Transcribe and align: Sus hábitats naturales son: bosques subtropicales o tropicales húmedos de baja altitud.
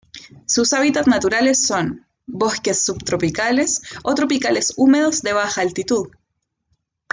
Sus 0.47 0.73
hábitats 0.73 1.07
naturales 1.07 1.63
son: 1.63 2.07
bosques 2.25 2.83
subtropicales 2.83 3.83
o 4.01 4.15
tropicales 4.15 4.73
húmedos 4.75 5.21
de 5.21 5.33
baja 5.33 5.61
altitud. 5.61 6.07